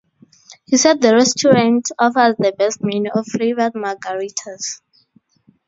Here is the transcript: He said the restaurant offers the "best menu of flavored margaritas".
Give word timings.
He 0.65 0.77
said 0.77 0.99
the 0.99 1.13
restaurant 1.13 1.91
offers 1.99 2.33
the 2.39 2.51
"best 2.57 2.79
menu 2.81 3.11
of 3.13 3.27
flavored 3.27 3.73
margaritas". 3.73 4.81